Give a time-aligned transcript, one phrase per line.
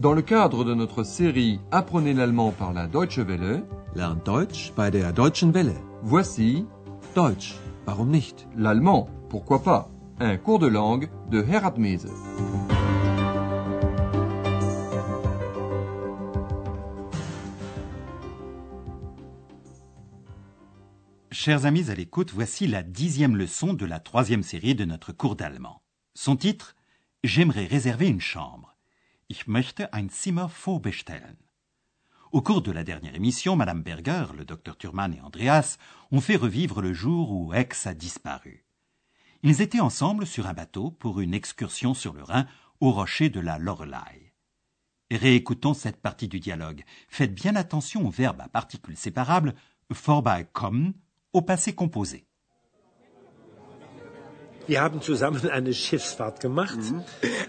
[0.00, 3.64] Dans le cadre de notre série Apprenez l'allemand par la Deutsche Welle,
[3.94, 5.76] Lernt Deutsch bei der Deutschen Welle.
[6.02, 6.64] voici
[7.14, 8.48] Deutsch, warum nicht?
[8.56, 12.08] l'allemand, pourquoi pas, un cours de langue de Herat Mese.
[21.30, 25.36] Chers amis à l'écoute, voici la dixième leçon de la troisième série de notre cours
[25.36, 25.82] d'allemand.
[26.14, 26.74] Son titre
[27.22, 28.69] J'aimerais réserver une chambre.
[29.32, 31.36] Ich möchte ein Zimmer vorbestellen.
[32.32, 35.78] Au cours de la dernière émission, Madame Berger, le docteur Thurman et Andreas
[36.10, 38.64] ont fait revivre le jour où Aix a disparu.
[39.44, 42.48] Ils étaient ensemble sur un bateau pour une excursion sur le Rhin
[42.80, 44.34] au rocher de la Loreley.
[45.12, 46.82] Réécoutons cette partie du dialogue.
[47.08, 49.54] Faites bien attention au verbe à particules séparables
[49.90, 50.92] vorbeikommen
[51.32, 52.26] au passé composé.
[54.70, 56.78] Wir haben zusammen eine Schiffsfahrt gemacht.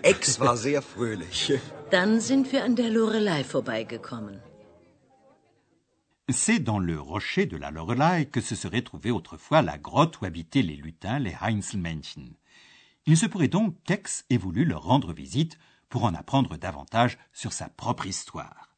[0.02, 1.54] Ex war sehr fröhlich.
[1.92, 4.42] Dann sind wir an der Lorelei vorbeigekommen.
[6.44, 10.26] C'est dans le rocher de la Loreley que se serait trouvée autrefois la grotte où
[10.26, 12.28] habitaient les lutins, les Heinzelmännchen.
[13.06, 17.54] Il se pourrait donc qu'Aix ait voulu leur rendre visite pour en apprendre davantage sur
[17.54, 18.70] sa propre histoire.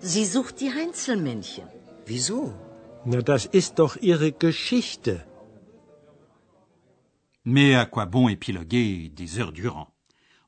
[0.00, 1.68] Sie sucht die Heinzelmännchen.
[2.06, 2.54] Wieso?
[3.04, 5.27] Na, das ist doch ihre Geschichte.
[7.50, 9.96] Mais à quoi bon épiloguer des heures durant?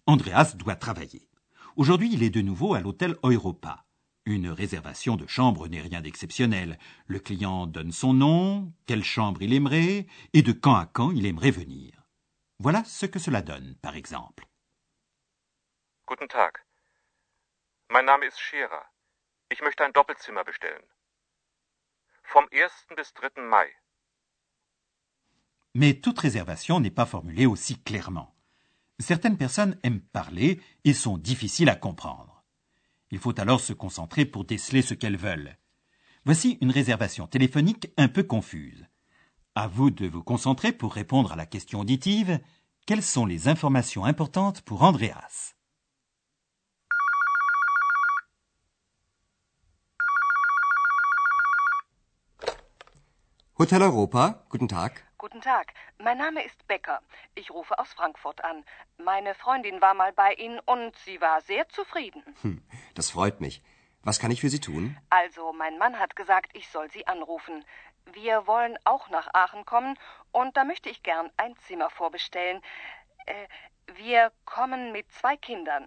[0.04, 1.30] Andreas doit travailler.
[1.76, 3.86] Aujourd'hui, il est de nouveau à l'hôtel Europa.
[4.26, 6.78] Une réservation de chambre n'est rien d'exceptionnel.
[7.06, 11.24] Le client donne son nom, quelle chambre il aimerait, et de quand à quand il
[11.24, 12.04] aimerait venir.
[12.58, 14.44] Voilà ce que cela donne, par exemple.
[16.06, 16.52] Guten Tag.
[17.88, 18.84] Mein Name ist Scherer.
[19.50, 20.84] Ich möchte ein Doppelzimmer bestellen.
[22.24, 22.94] Vom 1.
[22.94, 23.40] bis 3.
[23.48, 23.79] Mai.
[25.74, 28.34] Mais toute réservation n'est pas formulée aussi clairement.
[28.98, 32.44] Certaines personnes aiment parler et sont difficiles à comprendre.
[33.10, 35.56] Il faut alors se concentrer pour déceler ce qu'elles veulent.
[36.24, 38.86] Voici une réservation téléphonique un peu confuse.
[39.54, 42.40] À vous de vous concentrer pour répondre à la question auditive.
[42.86, 45.54] Quelles sont les informations importantes pour Andreas?
[53.56, 55.09] Hotel Europa, guten Tag.
[55.20, 57.02] Guten Tag, mein Name ist Becker.
[57.34, 58.64] Ich rufe aus Frankfurt an.
[58.96, 62.22] Meine Freundin war mal bei Ihnen und sie war sehr zufrieden.
[62.40, 62.62] Hm,
[62.94, 63.62] das freut mich.
[64.02, 64.96] Was kann ich für Sie tun?
[65.10, 67.66] Also, mein Mann hat gesagt, ich soll Sie anrufen.
[68.14, 69.98] Wir wollen auch nach Aachen kommen
[70.32, 72.62] und da möchte ich gern ein Zimmer vorbestellen.
[73.26, 73.46] Äh,
[73.96, 75.86] wir kommen mit zwei Kindern.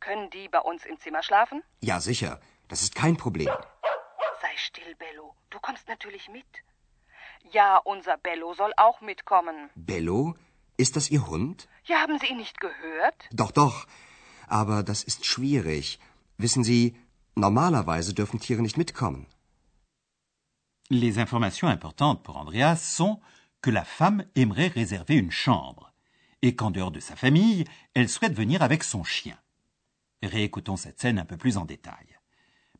[0.00, 1.62] Können die bei uns im Zimmer schlafen?
[1.80, 2.40] Ja, sicher.
[2.66, 3.52] Das ist kein Problem.
[4.42, 5.36] Sei still, Bello.
[5.50, 6.44] Du kommst natürlich mit.
[7.52, 9.70] Ja, unser Bello soll auch mitkommen.
[9.74, 10.34] Bello?
[10.76, 11.68] Ist das Ihr Hund?
[11.84, 13.28] Ja, haben Sie ihn nicht gehört?
[13.32, 13.86] Doch, doch.
[14.48, 15.98] Aber das ist schwierig.
[16.36, 16.96] Wissen Sie,
[17.36, 19.26] normalerweise dürfen Tiere nicht mitkommen.
[20.90, 23.20] Les informations importantes pour Andreas sont
[23.62, 25.92] que la femme aimerait réserver une chambre
[26.42, 29.38] et qu'en dehors de sa famille, elle souhaite venir avec son chien.
[30.22, 32.18] Réécoutons cette scène un peu plus en détail.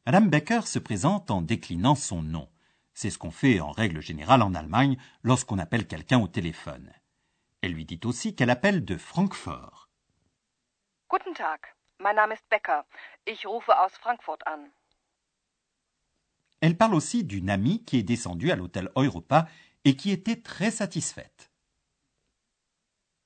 [0.04, 2.48] Madame Becker se présente en déclinant son nom.
[2.94, 6.92] C'est ce qu'on fait en règle générale en Allemagne lorsqu'on appelle quelqu'un au téléphone.
[7.60, 9.88] Elle lui dit aussi qu'elle appelle de Francfort.
[11.10, 11.60] Guten Tag,
[11.98, 12.84] mein Name ist Becker.
[13.26, 14.68] Ich rufe aus Frankfurt an.
[16.60, 19.48] Elle parle aussi d'une amie qui est descendue à l'hôtel Europa
[19.84, 21.50] et qui était très satisfaite.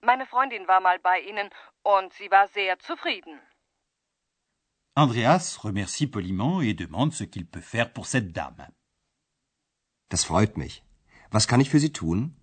[0.02, 1.50] Meine Freundin war mal bei Ihnen
[1.82, 3.38] und sie war sehr zufrieden.
[4.96, 8.66] Andreas remercie poliment et demande ce qu'il peut faire pour cette dame.
[10.08, 10.82] Das freut mich.
[11.30, 12.34] Was kann ich für Sie tun?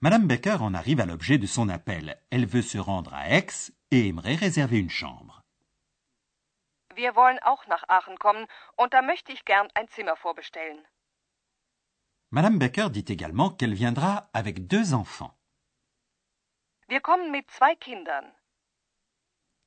[0.00, 2.16] Madame Becker en arrive à l'objet de son appel.
[2.30, 5.42] Elle veut se rendre à Aix et aimerait réserver une chambre.
[6.94, 10.84] Wir wollen auch nach Aachen kommen und da möchte ich gern ein Zimmer vorbestellen.
[12.30, 15.34] Madame Becker dit également qu'elle viendra avec deux enfants.
[16.88, 18.26] Wir kommen mit zwei Kindern.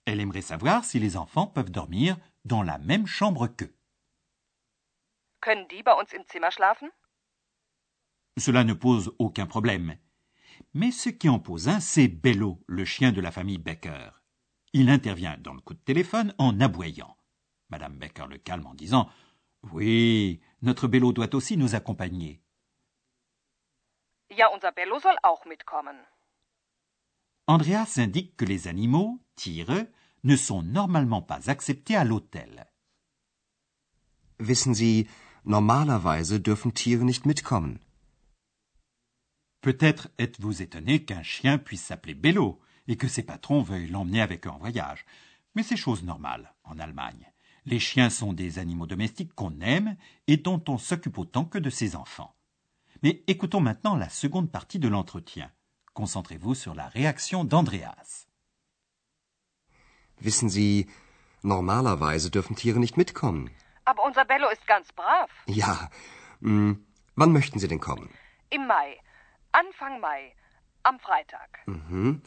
[0.05, 3.73] Elle aimerait savoir si les enfants peuvent dormir dans la même chambre qu'eux.
[5.41, 6.91] Können die bei uns im Zimmer schlafen?
[8.37, 9.97] Cela ne pose aucun problème.
[10.73, 14.11] Mais ce qui en pose un, c'est Bello, le chien de la famille Becker.
[14.73, 17.17] Il intervient dans le coup de téléphone en aboyant.
[17.69, 19.09] Madame Becker le calme en disant
[19.63, 22.41] Oui, notre Bello doit aussi nous accompagner.
[24.29, 25.97] Ja, unser Bello soll auch mitkommen.
[27.47, 29.87] Andreas indique que les animaux, Tiere,
[30.23, 32.67] ne sont normalement pas acceptés à l'hôtel.
[34.39, 35.07] Wissen Sie,
[35.43, 37.79] normalerweise dürfen Tiere nicht mitkommen.
[39.61, 42.59] Peut-être êtes-vous étonné qu'un chien puisse s'appeler Bello,
[42.91, 45.05] et que ses patrons veuillent l'emmener avec eux en voyage.
[45.55, 47.31] Mais c'est chose normale en Allemagne.
[47.65, 49.95] Les chiens sont des animaux domestiques qu'on aime
[50.27, 52.35] et dont on s'occupe autant que de ses enfants.
[53.01, 55.51] Mais écoutons maintenant la seconde partie de l'entretien.
[55.93, 58.27] Concentrez-vous sur la réaction d'Andreas.
[60.21, 60.87] Wissen Sie,
[61.43, 63.49] normalerweise dürfen Tiere nicht mitkommen.
[64.11, 65.29] Unser Bello ist ganz brav.
[65.45, 65.89] Ja.
[66.41, 66.85] Hm,
[67.15, 68.13] wann möchten Sie denn kommen?
[68.49, 68.97] Im Mai.
[69.53, 70.33] Anfang Mai.
[70.83, 71.59] Am Freitag.
[71.65, 72.21] Mhm.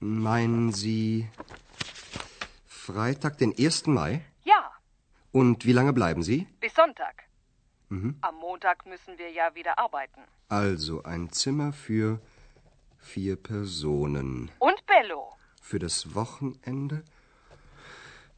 [0.00, 1.28] Meinen Sie
[2.66, 3.86] Freitag, den 1.
[3.86, 4.22] Mai?
[4.42, 4.72] Ja,
[5.30, 6.48] Und wie lange bleiben Sie?
[6.58, 7.22] bis Sonntag.
[7.90, 8.18] Mhm.
[8.20, 10.20] Am Montag müssen wir ja wieder arbeiten.
[10.48, 12.20] Also ein Zimmer für
[12.98, 14.50] vier Personen.
[14.58, 15.32] Und Bello.
[15.62, 17.04] Für das Wochenende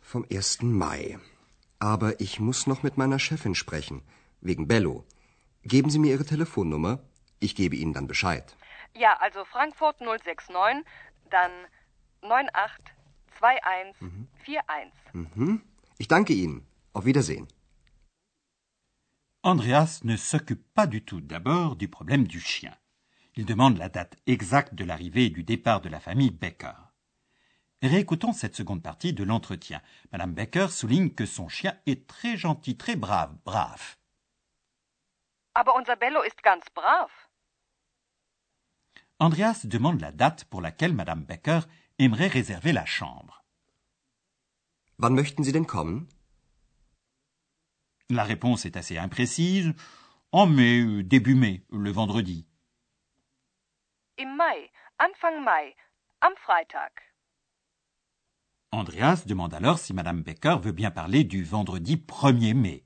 [0.02, 0.60] vom 1.
[0.60, 1.18] Mai.
[1.78, 4.02] Aber ich muss noch mit meiner Chefin sprechen.
[4.40, 5.04] Wegen Bello.
[5.62, 7.00] Geben Sie mir Ihre Telefonnummer.
[7.38, 8.56] Ich gebe Ihnen dann Bescheid.
[8.94, 10.84] Ja, also Frankfurt 069,
[11.30, 11.50] dann
[12.22, 13.94] 982141.
[15.12, 15.62] Mhm.
[15.98, 16.66] Ich danke Ihnen.
[16.94, 17.46] Auf Wiedersehen.
[19.42, 22.74] Andreas ne s'occupe pas du tout d'abord du problème du chien.
[23.36, 26.85] Il demande la date exacte de l'arrivée et du départ de la famille Becker.
[27.82, 29.82] Réécoutons cette seconde partie de l'entretien.
[30.12, 33.96] Madame Becker souligne que son chien est très gentil, très brave, brave.
[35.54, 37.10] Aber unser Bello ist ganz brav.
[39.18, 41.60] Andreas demande la date pour laquelle Madame Becker
[41.98, 43.42] aimerait réserver la chambre.
[44.98, 46.08] Wann möchten Sie denn kommen?
[48.08, 49.74] La réponse est assez imprécise.
[50.32, 52.46] En mai, début mai, le vendredi.
[54.18, 54.70] Im Mai.
[54.98, 55.74] Anfang Mai.
[56.20, 56.92] Am Freitag.
[58.72, 62.84] Andreas demande alors si Madame Becker veut bien parler du vendredi 1er mai.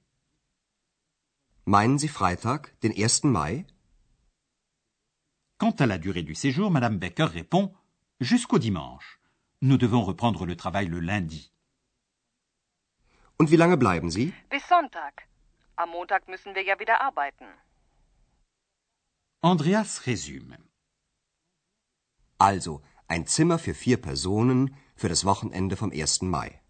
[1.67, 3.25] Meinen Sie Freitag, den 1.
[3.25, 3.65] Mai?
[5.59, 7.73] Quant à la durée du séjour, Madame Becker répond
[8.21, 9.21] jusqu'au dimanche.
[9.63, 11.53] Nous devons reprendre le travail le lundi.
[13.39, 14.33] Und wie lange bleiben Sie?
[14.51, 15.29] Bis Sonntag.
[15.77, 17.47] Am Montag müssen wir ja wieder arbeiten.
[19.43, 20.59] Andreas résume.
[22.39, 26.23] Also, ein Zimmer für vier Personen für das Wochenende vom 1.
[26.23, 26.61] Mai.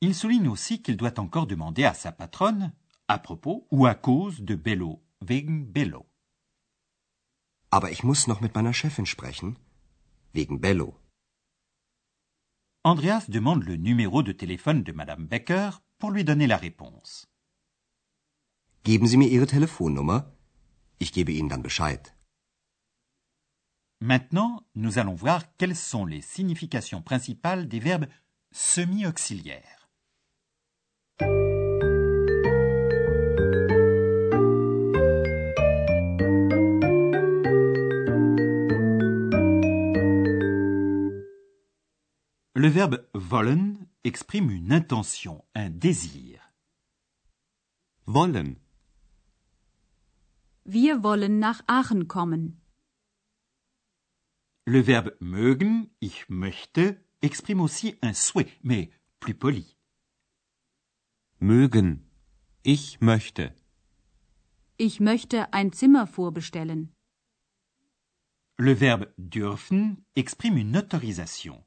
[0.00, 2.72] Il souligne aussi qu'il doit encore demander à sa patronne
[3.08, 6.04] à propos ou à cause de Bello, wegen Bello.
[7.70, 9.56] Aber ich muss noch mit meiner Chefin sprechen.
[10.34, 11.00] Wegen Bello.
[12.84, 17.26] Andreas demande le numéro de téléphone de Madame Becker pour lui donner la réponse.
[18.84, 20.32] Geben Sie mir Ihre Telefonnummer.
[20.98, 22.15] Ich gebe Ihnen dann Bescheid.
[24.06, 28.06] Maintenant, nous allons voir quelles sont les significations principales des verbes
[28.52, 29.88] semi-auxiliaires.
[42.54, 46.52] Le verbe wollen exprime une intention, un désir.
[48.06, 48.54] Wollen.
[50.64, 52.60] Wir wollen nach Aachen kommen.
[54.68, 58.88] Le verbe mögen, ich möchte, exprime aussi un souhait, mais
[59.20, 59.64] plus poli.
[61.38, 62.10] Mögen.
[62.64, 63.54] Ich möchte.
[64.76, 66.92] Ich möchte ein Zimmer vorbestellen.
[68.58, 71.64] Le verbe dürfen exprime une autorisation.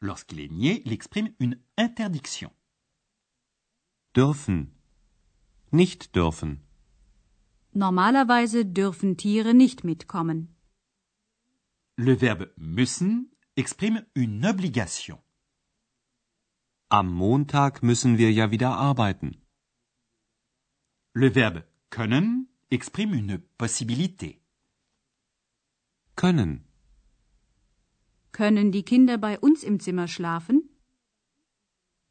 [0.00, 2.50] Lorsqu'il est nié, il exprime une interdiction.
[4.16, 4.72] Dürfen.
[5.70, 6.60] Nicht dürfen.
[7.72, 10.55] Normalerweise dürfen Tiere nicht mitkommen.
[11.98, 15.18] Le verbe müssen exprime une obligation.
[16.90, 19.42] Am Montag müssen wir ja wieder arbeiten.
[21.14, 24.42] Le verbe können exprime une possibilité.
[26.16, 26.66] Können.
[28.32, 30.68] Können die Kinder bei uns im Zimmer schlafen?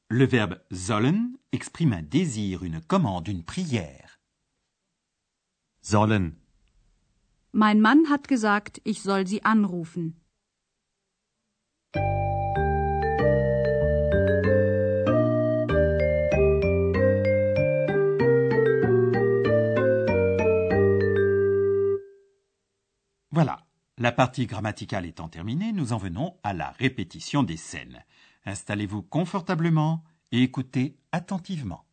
[0.10, 4.18] Le verbe sollen exprime un désir, une commande, une prière.
[5.82, 6.42] Sollen.
[7.58, 10.22] Mein Mann hat gesagt, ich soll sie anrufen.
[23.32, 23.66] Voilà.
[23.98, 28.04] La partie grammaticale étant terminée, nous en venons à la répétition des scènes.
[28.46, 31.85] Installez-vous confortablement et écoutez attentivement.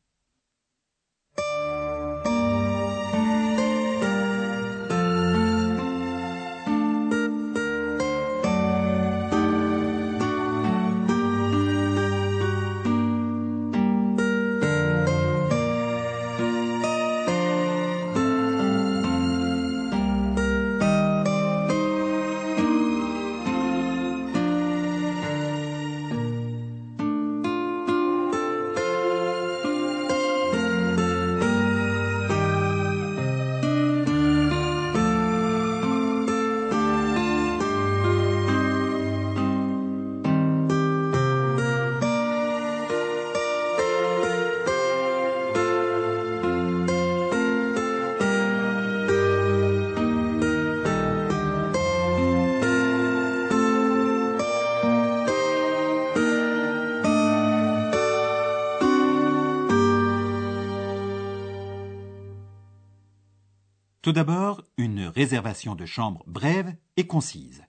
[64.13, 67.65] Tout d'abord, une réservation de chambre brève et concise.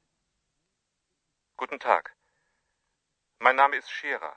[1.58, 2.10] Guten Tag.
[3.40, 4.36] Mein Name ist Scherer.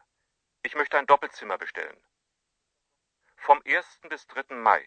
[0.65, 1.97] Ich möchte ein Doppelzimmer bestellen.
[3.39, 4.09] Vom 1.
[4.09, 4.55] bis 3.
[4.55, 4.83] Mai.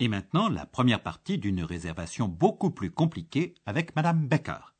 [0.00, 4.74] Et maintenant, la première partie d'une réservation beaucoup plus compliquée avec Madame Becker.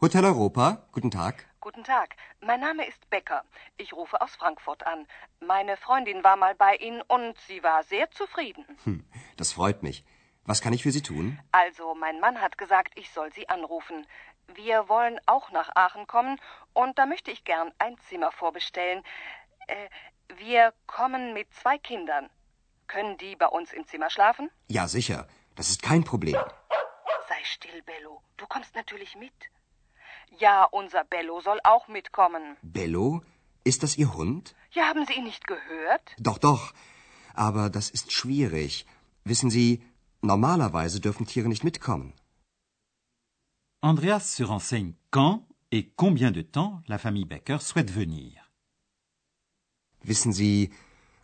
[0.00, 1.47] Hotel Europa, guten Tag.
[1.60, 2.14] Guten Tag.
[2.40, 3.44] Mein Name ist Becker.
[3.78, 5.08] Ich rufe aus Frankfurt an.
[5.40, 8.64] Meine Freundin war mal bei Ihnen und sie war sehr zufrieden.
[8.84, 9.04] Hm,
[9.36, 10.04] das freut mich.
[10.44, 11.38] Was kann ich für Sie tun?
[11.50, 14.06] Also, mein Mann hat gesagt, ich soll Sie anrufen.
[14.54, 16.40] Wir wollen auch nach Aachen kommen
[16.74, 19.02] und da möchte ich gern ein Zimmer vorbestellen.
[19.66, 19.88] Äh,
[20.36, 22.30] wir kommen mit zwei Kindern.
[22.86, 24.48] Können die bei uns im Zimmer schlafen?
[24.68, 25.26] Ja, sicher.
[25.56, 26.36] Das ist kein Problem.
[27.28, 28.22] Sei still, Bello.
[28.36, 29.34] Du kommst natürlich mit.
[30.38, 32.56] Ja, unser Bello soll auch mitkommen.
[32.62, 33.22] Bello?
[33.64, 34.54] Ist das Ihr Hund?
[34.72, 36.14] Ja, haben Sie ihn nicht gehört?
[36.18, 36.72] Doch, doch.
[37.34, 38.86] Aber das ist schwierig.
[39.24, 39.82] Wissen Sie,
[40.22, 42.14] normalerweise dürfen Tiere nicht mitkommen.
[43.80, 48.40] Andreas se renseigne quand et combien de temps la famille Becker souhaite venir.
[50.02, 50.72] Wissen Sie,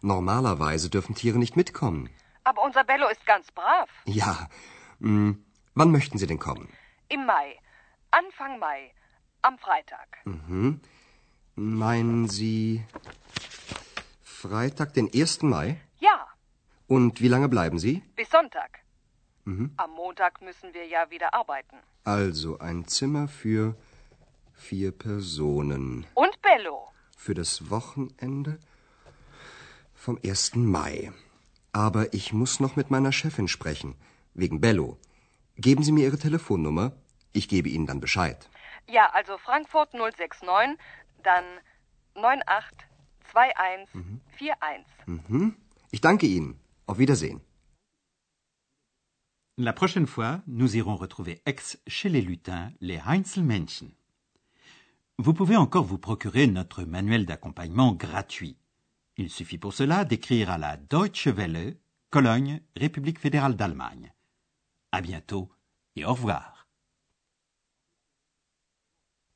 [0.03, 2.11] normalerweise dürfen Tiere nicht mitkommen.
[2.45, 3.89] Aber unser Bello ist ganz brav.
[4.07, 4.49] Ja.
[5.01, 5.45] Hm,
[5.75, 6.69] wann möchten Sie denn kommen?
[7.09, 7.59] Im Mai.
[8.19, 8.93] Anfang Mai.
[9.43, 10.19] Am Freitag.
[10.25, 10.81] Mhm.
[11.57, 12.85] Meinen Sie
[14.23, 15.43] Freitag, den 1.
[15.43, 15.81] Mai?
[15.99, 16.29] Ja,
[16.87, 18.03] Und wie lange bleiben Sie?
[18.15, 18.79] bis Sonntag.
[19.45, 19.73] Mhm.
[19.77, 21.77] Am Montag müssen wir ja wieder arbeiten.
[22.05, 23.75] Also ein Zimmer für
[24.53, 26.07] vier Personen.
[26.15, 26.87] Und Bello.
[27.17, 28.61] Für das Wochenende
[29.95, 30.55] vom 1.
[30.55, 31.13] Mai.
[31.73, 33.97] Aber ich muss noch mit meiner Chefin sprechen.
[34.35, 34.99] Wegen Bello.
[35.57, 36.93] Geben Sie mir Ihre Telefonnummer.
[37.35, 38.49] Ich gebe Ihnen dann Bescheid.
[38.89, 40.79] Ja, also Frankfurt 069,
[41.23, 41.45] dann
[42.15, 44.85] 982141.
[45.07, 45.57] Mhm.
[45.91, 46.59] Ich danke Ihnen.
[46.87, 47.41] Auf Wiedersehen.
[49.57, 53.93] La prochaine fois, nous irons retrouver Aix chez les lutins, les Heinzelmännchen.
[55.19, 58.59] Vous pouvez encore vous procurer notre manuel d'accompagnement gratuit.
[59.17, 61.77] Il suffit pour cela d'écrire à la Deutsche Welle,
[62.11, 64.13] Cologne, République fédérale d'Allemagne.
[64.91, 65.51] À bientôt
[65.97, 66.54] et au revoir.